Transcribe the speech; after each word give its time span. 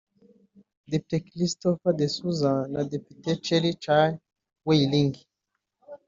Depite 0.91 1.29
Christopher 1.31 1.91
De 1.99 2.07
Souza 2.15 2.53
na 2.73 2.81
Depite 2.91 3.29
Cherryl 3.45 3.75
Chan 3.83 4.09
wei 4.65 4.87
Ling 4.91 5.13